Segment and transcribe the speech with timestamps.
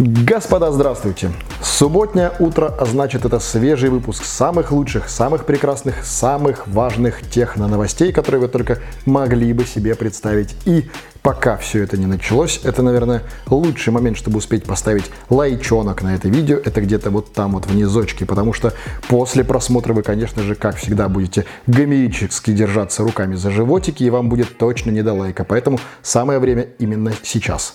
[0.00, 1.30] Господа, здравствуйте!
[1.62, 8.40] Субботнее утро, а значит это свежий выпуск самых лучших, самых прекрасных, самых важных техно-новостей, которые
[8.40, 10.56] вы только могли бы себе представить.
[10.64, 10.88] И
[11.20, 16.30] пока все это не началось, это, наверное, лучший момент, чтобы успеть поставить лайчонок на это
[16.30, 16.56] видео.
[16.56, 18.72] Это где-то вот там вот внизочке, потому что
[19.06, 24.30] после просмотра вы, конечно же, как всегда, будете гомерически держаться руками за животики, и вам
[24.30, 25.44] будет точно не до лайка.
[25.44, 27.74] Поэтому самое время именно сейчас.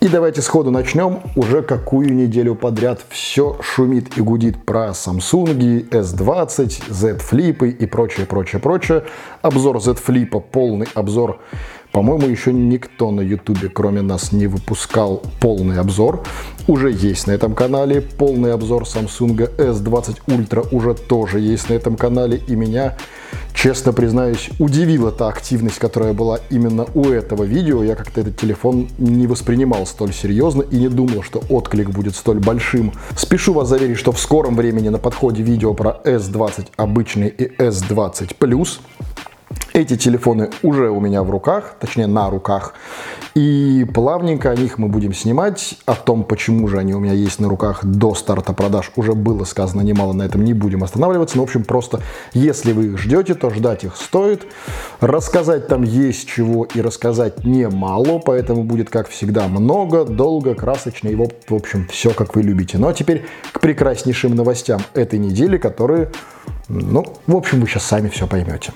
[0.00, 1.20] И давайте сходу начнем.
[1.36, 8.24] Уже какую неделю подряд все шумит и гудит про Samsung, S20, Z Flip и прочее,
[8.24, 9.04] прочее, прочее.
[9.42, 11.40] Обзор Z Flip, полный обзор
[11.92, 16.22] по-моему, еще никто на ютубе, кроме нас, не выпускал полный обзор.
[16.68, 18.00] Уже есть на этом канале.
[18.00, 22.40] Полный обзор Samsung S20 Ultra уже тоже есть на этом канале.
[22.46, 22.96] И меня,
[23.62, 27.84] честно признаюсь, удивила та активность, которая была именно у этого видео.
[27.84, 32.38] Я как-то этот телефон не воспринимал столь серьезно и не думал, что отклик будет столь
[32.38, 32.92] большим.
[33.16, 38.34] Спешу вас заверить, что в скором времени на подходе видео про S20 обычный и S20
[38.38, 38.78] Plus.
[39.72, 42.74] Эти телефоны уже у меня в руках, точнее на руках.
[43.34, 45.76] И плавненько о них мы будем снимать.
[45.86, 49.44] О том, почему же они у меня есть на руках до старта продаж, уже было
[49.44, 51.36] сказано немало, на этом не будем останавливаться.
[51.36, 52.00] Но, в общем, просто
[52.32, 54.46] если вы их ждете, то ждать их стоит.
[54.98, 61.14] Рассказать там есть чего и рассказать немало, поэтому будет, как всегда, много, долго, красочно и,
[61.14, 62.76] в общем, все, как вы любите.
[62.76, 66.10] Ну а теперь к прекраснейшим новостям этой недели, которые
[66.70, 68.72] ну, в общем, вы сейчас сами все поймете.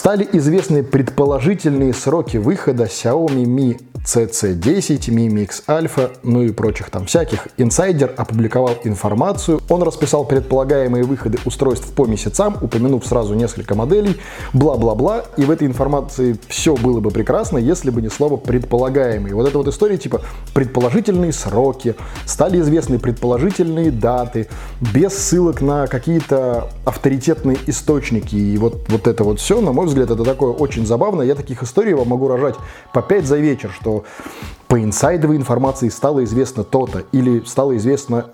[0.00, 7.04] Стали известны предположительные сроки выхода Xiaomi Mi CC10, Mi Mix Alpha, ну и прочих там
[7.04, 7.48] всяких.
[7.58, 9.60] Инсайдер опубликовал информацию.
[9.68, 14.16] Он расписал предполагаемые выходы устройств по месяцам, упомянув сразу несколько моделей,
[14.54, 15.26] бла-бла-бла.
[15.36, 19.34] И в этой информации все было бы прекрасно, если бы не слово «предполагаемые».
[19.34, 20.22] Вот эта вот история типа
[20.54, 24.48] предположительные сроки, стали известны предположительные даты,
[24.80, 28.34] без ссылок на какие-то авторитетные источники.
[28.34, 31.22] И вот, вот это вот все, на мой взгляд, это такое очень забавно.
[31.22, 32.56] Я таких историй вам могу рожать
[32.92, 34.04] по 5 за вечер, что
[34.68, 38.26] по инсайдовой информации стало известно то-то или стало известно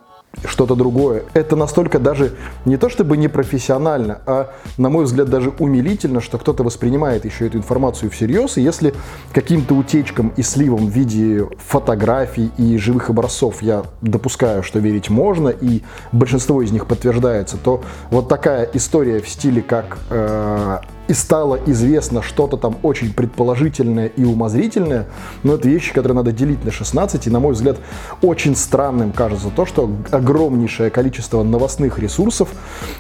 [0.45, 1.25] что-то другое.
[1.33, 2.35] Это настолько даже
[2.65, 7.59] не то чтобы непрофессионально, а, на мой взгляд, даже умилительно, что кто-то воспринимает еще эту
[7.59, 8.95] информацию всерьез, и если
[9.33, 15.49] каким-то утечкам и сливам в виде фотографий и живых образцов я допускаю, что верить можно,
[15.49, 20.79] и большинство из них подтверждается, то вот такая история в стиле, как э,
[21.09, 25.07] и стало известно что-то там очень предположительное и умозрительное,
[25.43, 27.79] но это вещи, которые надо делить на 16, и, на мой взгляд,
[28.23, 32.49] очень странным кажется то, что огромнейшее количество новостных ресурсов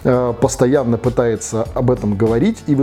[0.05, 2.75] э, постоянно пытается об этом говорить, и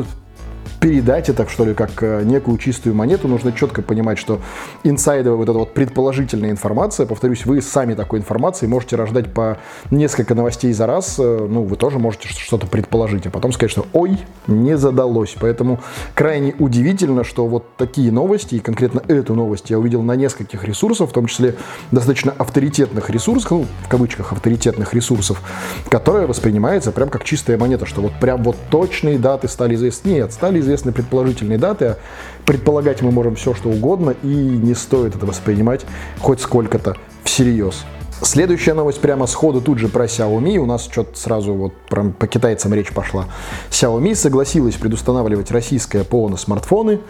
[0.83, 4.41] передать это, что ли, как э, некую чистую монету, нужно четко понимать, что
[4.83, 9.59] инсайдовая вот эта вот предположительная информация, повторюсь, вы сами такой информацией можете рождать по
[9.91, 13.85] несколько новостей за раз, э, ну, вы тоже можете что-то предположить, а потом сказать, что
[13.94, 14.17] ой,
[14.47, 15.38] не задалось.
[15.39, 15.79] Поэтому
[16.16, 21.11] крайне удивительно, что вот такие новости, и конкретно эту новость я увидел на нескольких ресурсах,
[21.11, 21.55] в том числе
[21.91, 25.41] достаточно авторитетных ресурсов, ну, в кавычках авторитетных ресурсов,
[25.88, 30.09] которая воспринимается прям как чистая монета, что вот прям вот точные даты стали известны.
[30.09, 31.97] Нет, стали известны известны предположительные даты,
[32.45, 35.85] предполагать мы можем все, что угодно, и не стоит это воспринимать
[36.19, 37.85] хоть сколько-то всерьез.
[38.22, 40.57] Следующая новость прямо сходу тут же про Xiaomi.
[40.57, 43.25] У нас что-то сразу вот прям по китайцам речь пошла.
[43.69, 47.01] Xiaomi согласилась предустанавливать российское ПО на смартфоны.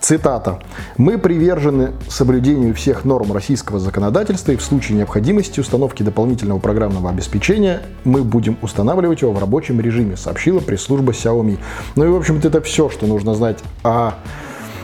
[0.00, 0.58] Цитата.
[0.96, 7.82] «Мы привержены соблюдению всех норм российского законодательства и в случае необходимости установки дополнительного программного обеспечения
[8.04, 11.58] мы будем устанавливать его в рабочем режиме», сообщила пресс-служба Xiaomi.
[11.96, 14.14] Ну и, в общем-то, это все, что нужно знать о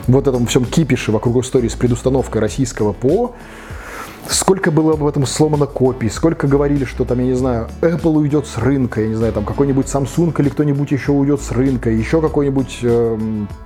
[0.06, 3.34] вот этом всем кипише вокруг истории с предустановкой российского ПО.
[4.28, 8.47] Сколько было об этом сломано копий, сколько говорили, что там, я не знаю, Apple уйдет
[8.47, 12.20] с рынка, я не знаю, там какой-нибудь Samsung или кто-нибудь еще уйдет с рынка, еще
[12.20, 13.19] какой-нибудь э,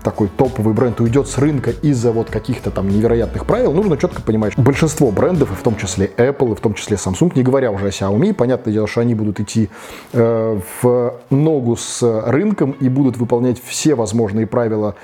[0.02, 4.52] такой топовый бренд уйдет с рынка из-за вот каких-то там невероятных правил, нужно четко понимать,
[4.52, 7.70] что большинство брендов, и в том числе Apple, и в том числе Samsung, не говоря
[7.70, 9.70] уже о Xiaomi, понятное дело, что они будут идти
[10.12, 14.96] э, в ногу с рынком и будут выполнять все возможные правила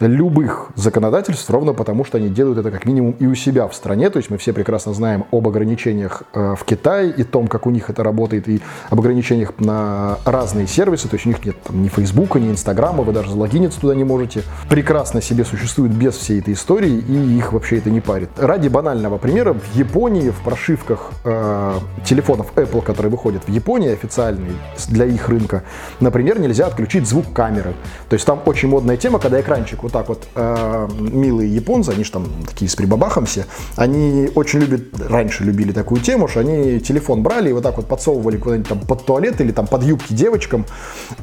[0.00, 4.10] любых законодательств, ровно потому, что они делают это как минимум и у себя в стране.
[4.10, 7.70] То есть мы все прекрасно знаем об ограничениях э, в Китае и том, как у
[7.70, 8.60] них это работает, и
[8.90, 11.08] об ограничениях на разные сервисы.
[11.08, 14.04] То есть у них нет там, ни Фейсбука, ни Инстаграма, вы даже залогиниться туда не
[14.04, 14.42] можете.
[14.68, 18.30] Прекрасно себе существуют без всей этой истории, и их вообще это не парит.
[18.36, 21.74] Ради банального примера, в Японии в прошивках э,
[22.04, 24.52] телефонов Apple, которые выходят в Японии официальные
[24.88, 25.62] для их рынка,
[26.00, 27.74] например, нельзя отключить звук камеры.
[28.08, 32.02] То есть там очень модная тема, когда экранчик вот так вот э, милые японцы, они
[32.02, 33.46] же там такие с прибабахом все,
[33.76, 37.86] они очень любят, раньше любили такую тему, что они телефон брали и вот так вот
[37.86, 40.66] подсовывали куда-нибудь там под туалет или там под юбки девочкам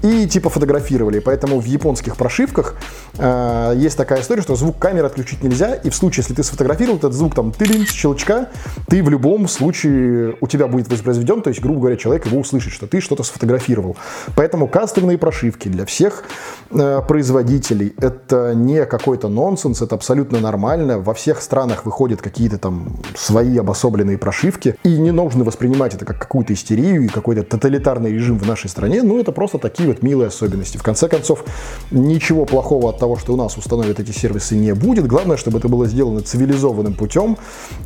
[0.03, 1.19] и типа фотографировали.
[1.19, 2.75] Поэтому в японских прошивках
[3.17, 6.97] э, есть такая история, что звук камеры отключить нельзя, и в случае, если ты сфотографировал
[6.97, 8.47] этот звук там ты щелчка,
[8.87, 12.71] ты в любом случае у тебя будет воспроизведен, то есть, грубо говоря, человек его услышит,
[12.71, 13.97] что ты что-то сфотографировал.
[14.37, 16.23] Поэтому кастомные прошивки для всех
[16.71, 20.99] э, производителей это не какой-то нонсенс, это абсолютно нормально.
[20.99, 26.19] Во всех странах выходят какие-то там свои обособленные прошивки, и не нужно воспринимать это как
[26.19, 30.27] какую-то истерию и какой-то тоталитарный режим в нашей стране, ну это просто такие вот милые
[30.27, 30.77] особенности.
[30.77, 31.43] В конце концов,
[31.91, 35.07] ничего плохого от того, что у нас установят эти сервисы не будет.
[35.07, 37.37] Главное, чтобы это было сделано цивилизованным путем.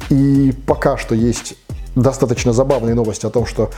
[0.09, 1.55] И пока что есть
[1.95, 3.71] достаточно забавные новости о том, что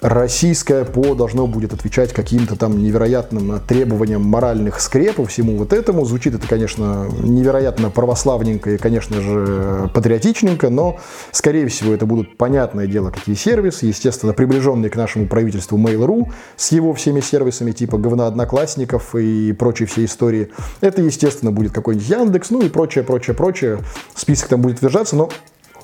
[0.00, 6.04] российское ПО должно будет отвечать каким-то там невероятным требованиям моральных скрепов, всему вот этому.
[6.04, 10.98] Звучит это, конечно, невероятно православненько и, конечно же, патриотичненько, но,
[11.32, 16.72] скорее всего, это будут, понятное дело, какие сервисы, естественно, приближенные к нашему правительству Mail.ru с
[16.72, 20.50] его всеми сервисами типа говна одноклассников и прочей всей истории.
[20.80, 23.78] Это, естественно, будет какой-нибудь Яндекс, ну и прочее, прочее, прочее.
[24.14, 25.30] Список там будет держаться, но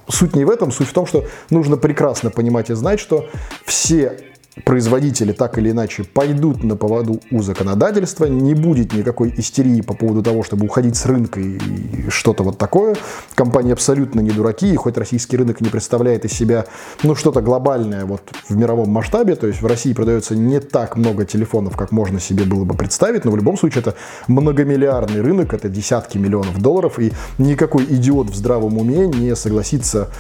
[0.09, 3.29] суть не в этом, суть в том, что нужно прекрасно понимать и знать, что
[3.65, 9.95] все производители так или иначе пойдут на поводу у законодательства, не будет никакой истерии по
[9.95, 12.95] поводу того, чтобы уходить с рынка и что-то вот такое.
[13.35, 16.67] Компании абсолютно не дураки, и хоть российский рынок не представляет из себя
[17.03, 21.25] ну, что-то глобальное вот в мировом масштабе, то есть в России продается не так много
[21.25, 23.95] телефонов, как можно себе было бы представить, но в любом случае это
[24.29, 30.11] многомиллиардный рынок, это десятки миллионов долларов, и никакой идиот в здравом уме не согласится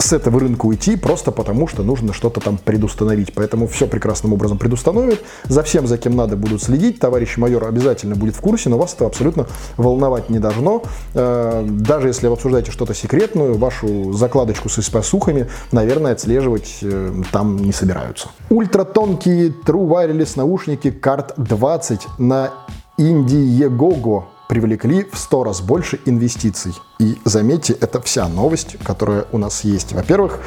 [0.00, 3.34] с этого рынка уйти просто потому, что нужно что-то там предустановить.
[3.34, 5.20] Поэтому все прекрасным образом предустановят.
[5.44, 7.00] За всем, за кем надо, будут следить.
[7.00, 9.46] Товарищ майор обязательно будет в курсе, но вас это абсолютно
[9.76, 10.84] волновать не должно.
[11.14, 17.56] Э, даже если вы обсуждаете что-то секретную, вашу закладочку с испасухами, наверное, отслеживать э, там
[17.56, 18.28] не собираются.
[18.50, 22.52] Ультратонкие True Wireless наушники Card 20 на
[22.98, 26.74] Indiegogo привлекли в 100 раз больше инвестиций.
[26.98, 29.92] И заметьте, это вся новость, которая у нас есть.
[29.92, 30.40] Во-первых,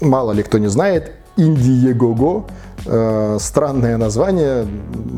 [0.00, 2.46] мало ли кто не знает, Indiegogo
[2.88, 4.66] Э, странное название,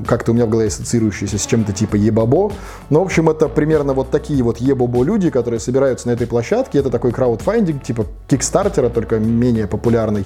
[0.06, 2.50] как-то у меня в голове ассоциирующееся с чем-то типа Ебабо.
[2.88, 6.79] Но, в общем, это примерно вот такие вот Ебобо люди, которые собираются на этой площадке.
[6.79, 10.25] Это такой краудфандинг, типа Кикстартера, только менее популярный.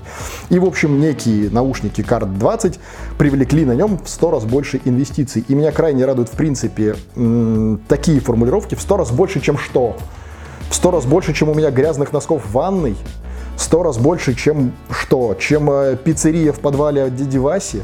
[0.50, 2.78] И, в общем, некие наушники Card 20
[3.18, 5.44] привлекли на нем в 100 раз больше инвестиций.
[5.48, 6.94] И меня крайне радуют, в принципе,
[7.88, 9.96] такие формулировки в 100 раз больше, чем что?
[10.70, 12.96] В 100 раз больше, чем у меня грязных носков в ванной,
[13.56, 15.34] сто раз больше, чем что?
[15.34, 17.82] Чем э, пиццерия в подвале от дяди Васи?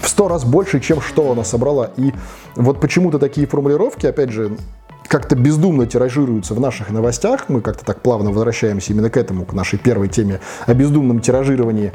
[0.00, 1.90] в сто раз больше, чем что она собрала.
[1.96, 2.12] И
[2.56, 4.56] вот почему-то такие формулировки, опять же,
[5.08, 7.48] как-то бездумно тиражируются в наших новостях.
[7.48, 11.92] Мы как-то так плавно возвращаемся именно к этому, к нашей первой теме о бездумном тиражировании.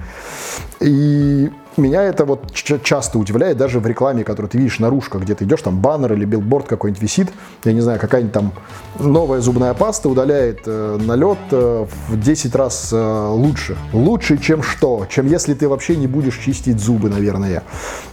[0.79, 5.45] И меня это вот часто удивляет, даже в рекламе, которую ты видишь наружка, где ты
[5.45, 7.29] идешь, там баннер или билборд какой-нибудь висит,
[7.63, 8.51] я не знаю, какая-нибудь там
[8.99, 13.77] новая зубная паста удаляет э, налет э, в 10 раз э, лучше.
[13.93, 15.05] Лучше, чем что?
[15.09, 17.63] Чем если ты вообще не будешь чистить зубы, наверное.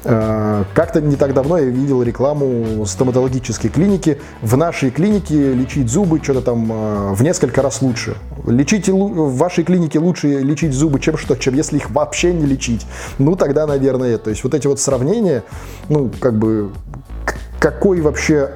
[0.05, 4.21] Э, как-то не так давно я видел рекламу стоматологической клиники.
[4.43, 8.17] В нашей клинике лечить зубы что-то там э, в несколько раз лучше.
[8.47, 11.37] Лечите, в вашей клинике лучше лечить зубы, чем что?
[11.37, 12.87] Чем если их вообще не лечить.
[13.19, 15.45] Ну, тогда тогда, наверное, то есть вот эти вот сравнения,
[15.89, 16.73] ну, как бы,
[17.61, 18.51] какой вообще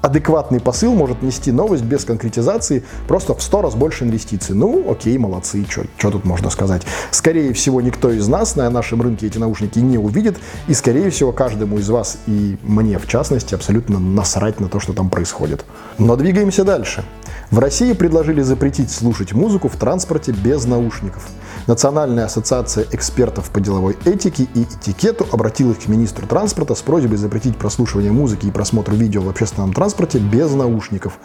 [0.00, 4.54] адекватный посыл может нести новость без конкретизации, просто в сто раз больше инвестиций.
[4.54, 6.82] Ну, окей, молодцы, что тут можно сказать.
[7.10, 11.32] Скорее всего, никто из нас на нашем рынке эти наушники не увидит, и, скорее всего,
[11.32, 15.66] каждому из вас и мне, в частности, абсолютно насрать на то, что там происходит.
[15.98, 17.04] Но двигаемся дальше.
[17.50, 21.26] В России предложили запретить слушать музыку в транспорте без наушников.
[21.66, 27.56] Национальная ассоциация экспертов по деловой этике и этикету обратилась к министру транспорта с просьбой запретить
[27.56, 31.18] прослушивание музыки и просмотр видео в общественном транспорте без наушников.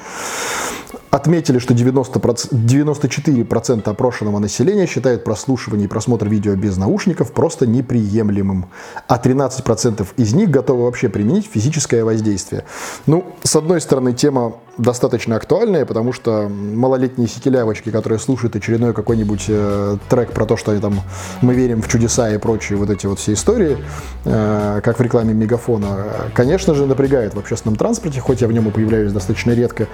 [1.13, 8.65] Отметили, что 90%, 94% опрошенного населения считают прослушивание и просмотр видео без наушников просто неприемлемым,
[9.07, 12.65] а 13% из них готовы вообще применить физическое воздействие.
[13.05, 19.45] Ну, с одной стороны, тема достаточно актуальная, потому что малолетние сикелявочки, которые слушают очередной какой-нибудь
[19.47, 20.99] э, трек про то, что они там
[21.41, 23.77] мы верим в чудеса и прочие вот эти вот все истории,
[24.25, 28.67] э, как в рекламе Мегафона, конечно же, напрягает в общественном транспорте, хоть я в нем
[28.67, 29.87] и появляюсь достаточно редко,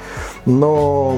[0.45, 1.08] но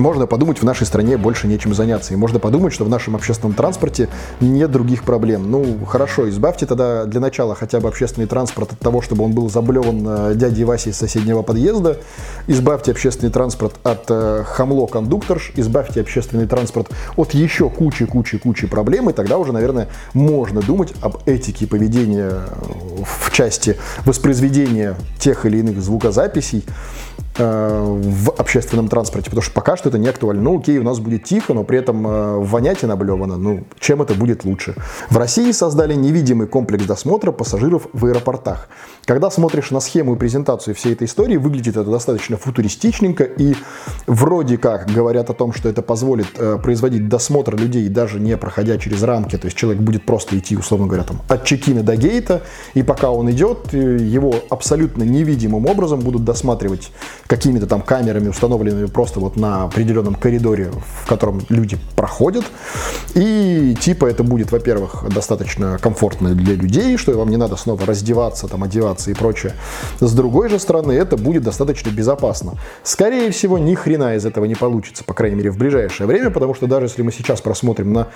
[0.00, 2.14] можно подумать, в нашей стране больше нечем заняться.
[2.14, 4.08] И можно подумать, что в нашем общественном транспорте
[4.40, 5.50] нет других проблем.
[5.50, 9.50] Ну, хорошо, избавьте тогда для начала хотя бы общественный транспорт от того, чтобы он был
[9.50, 11.98] заблеван э, дядей Васей из соседнего подъезда.
[12.46, 15.52] Избавьте общественный транспорт от э, хамло-кондукторш.
[15.56, 19.10] Избавьте общественный транспорт от еще кучи-кучи-кучи проблем.
[19.10, 25.58] И тогда уже, наверное, можно думать об этике поведения э, в части воспроизведения тех или
[25.58, 26.64] иных звукозаписей
[27.44, 30.42] в общественном транспорте, потому что пока что это не актуально.
[30.42, 33.36] Ну, окей, у нас будет тихо, но при этом э, вонять и наблевано.
[33.36, 34.74] Ну, чем это будет лучше?
[35.08, 38.68] В России создали невидимый комплекс досмотра пассажиров в аэропортах.
[39.04, 43.54] Когда смотришь на схему и презентацию всей этой истории, выглядит это достаточно футуристичненько и
[44.06, 48.78] вроде как говорят о том, что это позволит э, производить досмотр людей, даже не проходя
[48.78, 49.36] через рамки.
[49.36, 52.42] То есть человек будет просто идти, условно говоря, там, от чекина до гейта,
[52.74, 56.90] и пока он идет, э, его абсолютно невидимым образом будут досматривать
[57.30, 60.72] какими-то там камерами, установленными просто вот на определенном коридоре,
[61.04, 62.44] в котором люди проходят.
[63.14, 68.48] И типа это будет, во-первых, достаточно комфортно для людей, что вам не надо снова раздеваться,
[68.48, 69.52] там, одеваться и прочее.
[70.00, 72.54] С другой же стороны, это будет достаточно безопасно.
[72.82, 76.54] Скорее всего, ни хрена из этого не получится, по крайней мере, в ближайшее время, потому
[76.54, 78.08] что даже если мы сейчас просмотрим на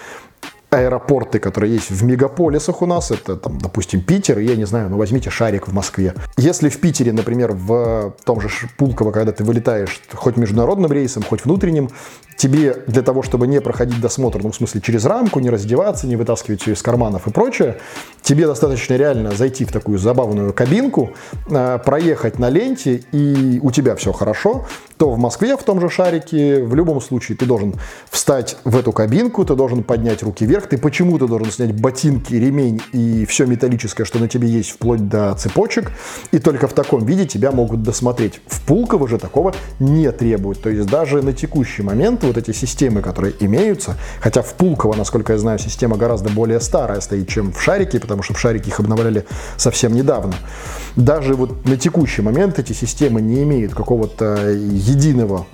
[0.70, 4.96] аэропорты, которые есть в мегаполисах у нас, это, там, допустим, Питер, я не знаю, ну,
[4.96, 6.14] возьмите Шарик в Москве.
[6.36, 11.44] Если в Питере, например, в том же Пулково, когда ты вылетаешь хоть международным рейсом, хоть
[11.44, 11.90] внутренним,
[12.36, 16.16] тебе для того, чтобы не проходить досмотр, ну, в смысле, через рамку, не раздеваться, не
[16.16, 17.78] вытаскивать все из карманов и прочее,
[18.22, 21.12] тебе достаточно реально зайти в такую забавную кабинку,
[21.50, 24.66] а, проехать на ленте, и у тебя все хорошо,
[24.96, 27.74] то в Москве в том же шарике в любом случае ты должен
[28.10, 32.80] встать в эту кабинку, ты должен поднять руки вверх, ты почему-то должен снять ботинки, ремень
[32.92, 35.92] и все металлическое, что на тебе есть, вплоть до цепочек,
[36.32, 38.40] и только в таком виде тебя могут досмотреть.
[38.46, 40.62] В Пулково же такого не требуют.
[40.62, 45.32] То есть даже на текущий момент вот эти системы, которые имеются, хотя в Пулково, насколько
[45.32, 48.80] я знаю, система гораздо более старая стоит, чем в Шарике, потому что в Шарике их
[48.80, 49.24] обновляли
[49.56, 50.34] совсем недавно.
[50.96, 55.46] Даже вот на текущий момент эти системы не имеют какого-то единого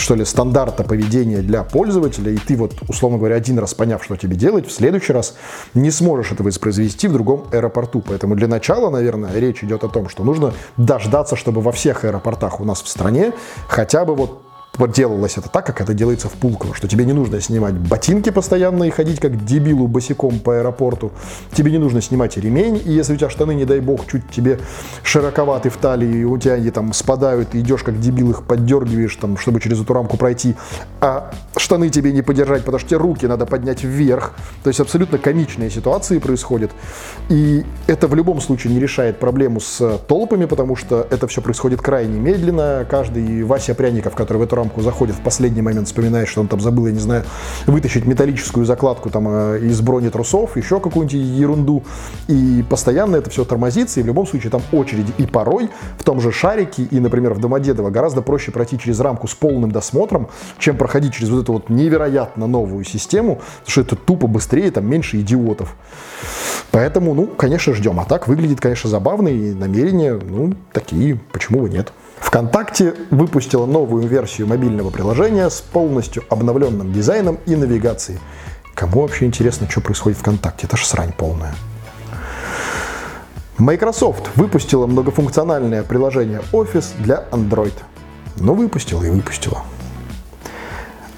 [0.00, 4.16] что ли, стандарта поведения для пользователя, и ты вот, условно говоря, один раз поняв, что
[4.16, 5.36] тебе делать, в следующий раз
[5.74, 8.02] не сможешь это воспроизвести в другом аэропорту.
[8.06, 12.60] Поэтому для начала, наверное, речь идет о том, что нужно дождаться, чтобы во всех аэропортах
[12.60, 13.32] у нас в стране
[13.68, 14.42] хотя бы вот
[14.86, 18.84] делалось это так, как это делается в Пулково, что тебе не нужно снимать ботинки постоянно
[18.84, 21.12] и ходить как дебилу босиком по аэропорту,
[21.52, 24.58] тебе не нужно снимать ремень, и если у тебя штаны, не дай бог, чуть тебе
[25.02, 29.14] широковаты в талии, и у тебя они там спадают, ты идешь как дебил их поддергиваешь,
[29.16, 30.54] там, чтобы через эту рамку пройти,
[31.00, 35.18] а штаны тебе не подержать, потому что тебе руки надо поднять вверх, то есть абсолютно
[35.18, 36.70] комичные ситуации происходят,
[37.28, 41.82] и это в любом случае не решает проблему с толпами, потому что это все происходит
[41.82, 46.40] крайне медленно, каждый Вася Пряников, который в эту рамку заходит в последний момент, вспоминает, что
[46.40, 47.24] он там забыл, я не знаю,
[47.66, 51.82] вытащить металлическую закладку там э, из бронетрусов, еще какую-нибудь ерунду.
[52.28, 55.12] И постоянно это все тормозится, и в любом случае там очереди.
[55.18, 59.26] И порой в том же Шарике и, например, в Домодедово гораздо проще пройти через рамку
[59.26, 63.96] с полным досмотром, чем проходить через вот эту вот невероятно новую систему, потому что это
[63.96, 65.74] тупо быстрее, там меньше идиотов.
[66.70, 67.98] Поэтому, ну, конечно, ждем.
[67.98, 71.92] А так выглядит, конечно, забавно, и намерения, ну, такие, почему бы нет.
[72.20, 78.20] ВКонтакте выпустила новую версию мобильного приложения с полностью обновленным дизайном и навигацией.
[78.74, 80.66] Кому вообще интересно, что происходит ВКонтакте?
[80.66, 81.54] Это ж срань полная.
[83.58, 87.74] Microsoft выпустила многофункциональное приложение Office для Android.
[88.36, 89.64] Ну, выпустила и выпустила.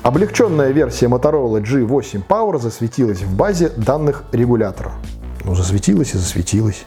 [0.03, 4.93] Облегченная версия Motorola G8 Power засветилась в базе данных регулятора.
[5.45, 6.85] Ну, засветилась и засветилась.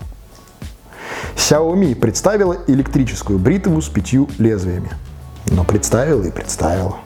[1.47, 4.89] Xiaomi представила электрическую бритву с пятью лезвиями.
[5.51, 6.97] Но представила и представила.